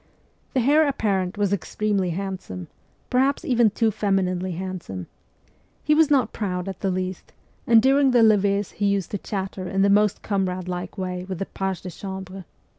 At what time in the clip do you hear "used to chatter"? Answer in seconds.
8.87-9.69